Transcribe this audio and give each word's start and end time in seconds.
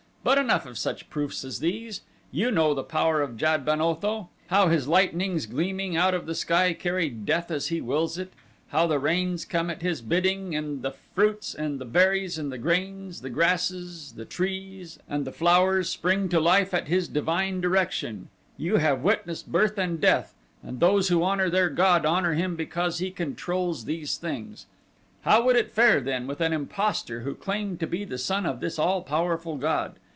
But 0.23 0.37
enough 0.37 0.67
of 0.67 0.77
such 0.77 1.09
proofs 1.09 1.43
as 1.43 1.61
these! 1.61 2.01
You 2.31 2.51
know 2.51 2.75
the 2.75 2.83
power 2.83 3.23
of 3.23 3.37
Jad 3.37 3.65
ben 3.65 3.81
Otho; 3.81 4.29
how 4.49 4.67
his 4.67 4.87
lightnings 4.87 5.47
gleaming 5.47 5.97
out 5.97 6.13
of 6.13 6.27
the 6.27 6.35
sky 6.35 6.73
carry 6.73 7.09
death 7.09 7.49
as 7.49 7.69
he 7.69 7.81
wills 7.81 8.19
it; 8.19 8.31
how 8.67 8.85
the 8.85 8.99
rains 8.99 9.45
come 9.45 9.71
at 9.71 9.81
his 9.81 9.99
bidding, 10.03 10.55
and 10.55 10.83
the 10.83 10.91
fruits 10.91 11.55
and 11.55 11.79
the 11.79 11.85
berries 11.85 12.37
and 12.37 12.51
the 12.51 12.59
grains, 12.59 13.21
the 13.21 13.31
grasses, 13.31 14.11
the 14.11 14.23
trees 14.23 14.99
and 15.09 15.25
the 15.25 15.31
flowers 15.31 15.89
spring 15.89 16.29
to 16.29 16.39
life 16.39 16.71
at 16.71 16.87
his 16.87 17.07
divine 17.07 17.59
direction; 17.59 18.29
you 18.57 18.77
have 18.77 19.01
witnessed 19.01 19.51
birth 19.51 19.79
and 19.79 19.99
death, 19.99 20.35
and 20.61 20.79
those 20.79 21.07
who 21.07 21.23
honor 21.23 21.49
their 21.49 21.67
god 21.71 22.05
honor 22.05 22.35
him 22.35 22.55
because 22.55 22.99
he 22.99 23.09
controls 23.09 23.85
these 23.85 24.17
things. 24.17 24.67
How 25.23 25.43
would 25.45 25.55
it 25.55 25.71
fare 25.73 25.99
then 25.99 26.27
with 26.27 26.41
an 26.41 26.53
impostor 26.53 27.21
who 27.21 27.33
claimed 27.33 27.79
to 27.79 27.87
be 27.87 28.03
the 28.05 28.19
son 28.19 28.45
of 28.45 28.59
this 28.59 28.77
all 28.77 29.01
powerful 29.01 29.57
god? 29.57 29.95